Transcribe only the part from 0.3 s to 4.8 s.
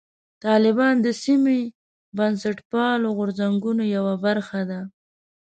طالبان د سیمې بنسټپالو غورځنګونو یوه برخه ده.